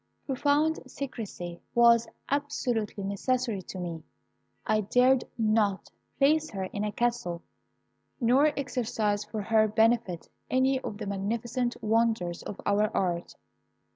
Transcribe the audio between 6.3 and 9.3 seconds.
her in a castle, nor exercise